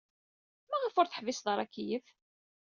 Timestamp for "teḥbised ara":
1.07-1.61